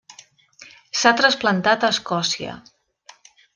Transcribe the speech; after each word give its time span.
S'ha 1.01 1.11
trasplantat 1.19 1.85
a 1.85 1.91
Escòcia. 1.97 2.57